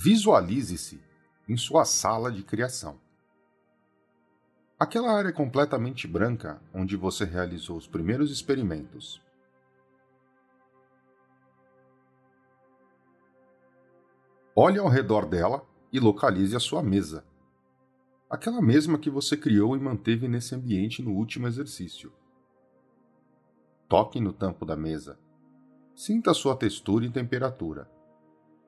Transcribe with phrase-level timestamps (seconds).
[0.00, 1.02] Visualize-se
[1.48, 3.00] em sua sala de criação.
[4.78, 9.20] Aquela área completamente branca onde você realizou os primeiros experimentos.
[14.54, 17.24] Olhe ao redor dela e localize a sua mesa.
[18.30, 22.12] Aquela mesma que você criou e manteve nesse ambiente no último exercício.
[23.88, 25.18] Toque no tampo da mesa.
[25.92, 27.97] Sinta sua textura e temperatura.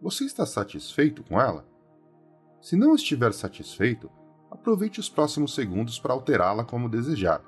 [0.01, 1.69] Você está satisfeito com ela?
[2.59, 4.11] Se não estiver satisfeito,
[4.51, 7.43] aproveite os próximos segundos para alterá-la como desejar.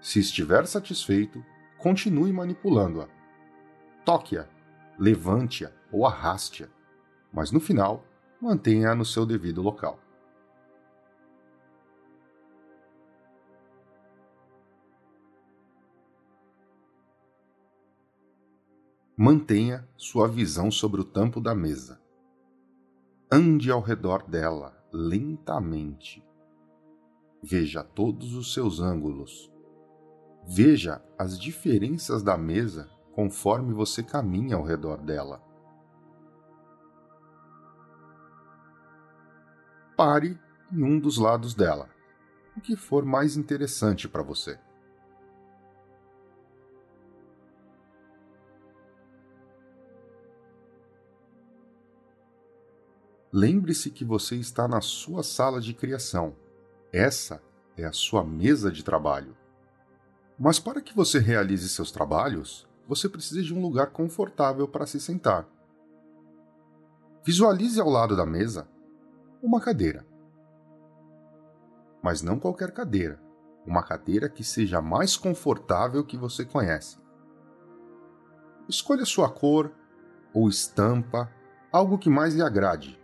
[0.00, 1.40] Se estiver satisfeito,
[1.78, 3.08] continue manipulando-a.
[4.04, 4.48] Toque-a,
[4.98, 6.68] levante-a ou arraste-a,
[7.32, 8.04] mas no final,
[8.40, 10.00] mantenha-a no seu devido local.
[19.18, 21.98] Mantenha sua visão sobre o tampo da mesa.
[23.32, 26.22] Ande ao redor dela lentamente.
[27.42, 29.50] Veja todos os seus ângulos.
[30.46, 35.42] Veja as diferenças da mesa conforme você caminha ao redor dela.
[39.96, 40.38] Pare
[40.70, 41.88] em um dos lados dela,
[42.54, 44.60] o que for mais interessante para você.
[53.38, 56.34] Lembre-se que você está na sua sala de criação.
[56.90, 57.42] Essa
[57.76, 59.36] é a sua mesa de trabalho.
[60.38, 64.98] Mas para que você realize seus trabalhos, você precisa de um lugar confortável para se
[64.98, 65.46] sentar.
[67.22, 68.66] Visualize ao lado da mesa
[69.42, 70.06] uma cadeira.
[72.02, 73.20] Mas não qualquer cadeira,
[73.66, 76.96] uma cadeira que seja mais confortável que você conhece.
[78.66, 79.70] Escolha sua cor
[80.32, 81.30] ou estampa,
[81.70, 82.98] algo que mais lhe agrade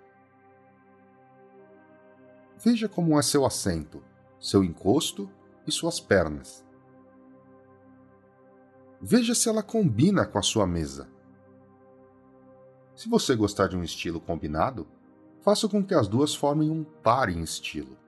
[2.65, 4.03] Veja como é seu assento,
[4.39, 5.29] seu encosto
[5.67, 6.65] e suas pernas.
[9.01, 11.09] Veja se ela combina com a sua mesa.
[12.95, 14.87] Se você gostar de um estilo combinado,
[15.41, 17.99] faça com que as duas formem um par em estilo.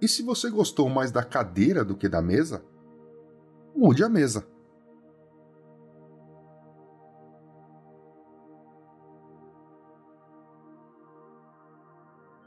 [0.00, 2.64] E se você gostou mais da cadeira do que da mesa,
[3.76, 4.53] mude a mesa.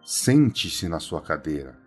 [0.10, 1.78] Sente-se na sua cadeira.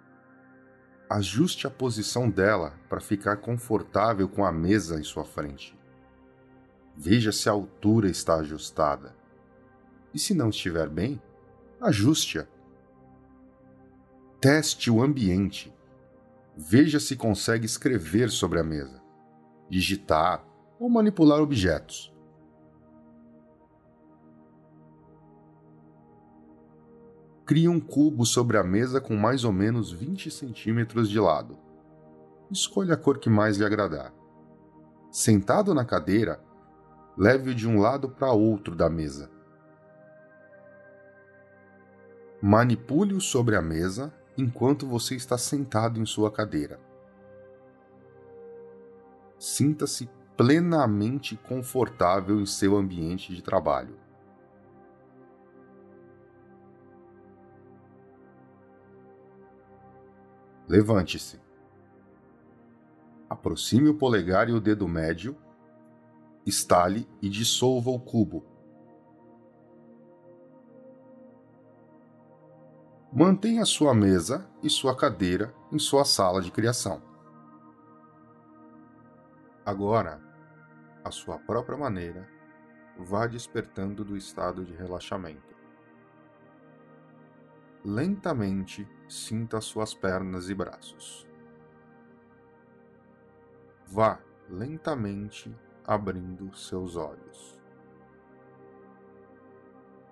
[1.09, 5.75] Ajuste a posição dela para ficar confortável com a mesa em sua frente.
[6.95, 9.17] Veja se a altura está ajustada.
[10.13, 11.19] E se não estiver bem,
[11.81, 12.47] ajuste-a.
[14.39, 15.75] Teste o ambiente.
[16.55, 19.03] Veja se consegue escrever sobre a mesa,
[19.71, 20.45] digitar
[20.79, 22.13] ou manipular objetos.
[27.51, 31.59] Crie um cubo sobre a mesa com mais ou menos 20 centímetros de lado.
[32.49, 34.15] Escolha a cor que mais lhe agradar.
[35.11, 36.41] Sentado na cadeira,
[37.19, 39.29] leve-o de um lado para outro da mesa.
[42.41, 46.79] Manipule-o sobre a mesa enquanto você está sentado em sua cadeira.
[49.41, 53.99] Sinta-se plenamente confortável em seu ambiente de trabalho.
[60.71, 61.41] Levante-se.
[63.29, 65.37] Aproxime o polegar e o dedo médio,
[66.47, 68.47] estale e dissolva o cubo.
[73.13, 77.03] Mantenha sua mesa e sua cadeira em sua sala de criação.
[79.67, 80.23] Agora,
[81.03, 82.29] à sua própria maneira,
[82.97, 85.50] vá despertando do estado de relaxamento.
[87.83, 91.27] Lentamente sinta suas pernas e braços.
[93.87, 95.57] Vá lentamente
[95.87, 97.59] abrindo seus olhos.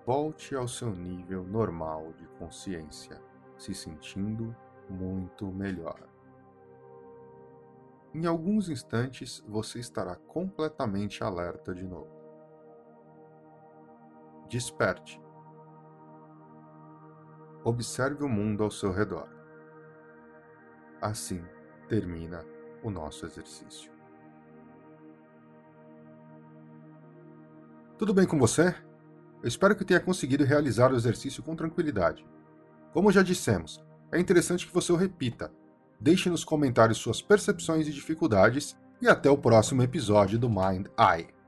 [0.03, 3.21] Volte ao seu nível normal de consciência,
[3.55, 4.55] se sentindo
[4.89, 6.09] muito melhor.
[8.15, 12.17] Em alguns instantes você estará completamente alerta de novo.
[14.49, 15.21] Desperte
[17.63, 19.27] observe o mundo ao seu redor.
[21.01, 21.43] Assim
[21.87, 22.45] termina
[22.83, 23.91] o nosso exercício.
[27.97, 28.73] Tudo bem com você?
[29.41, 32.25] Eu espero que tenha conseguido realizar o exercício com tranquilidade.
[32.93, 35.51] Como já dissemos, é interessante que você o repita.
[35.99, 41.38] Deixe nos comentários suas percepções e dificuldades e até o próximo episódio do Mind Eye.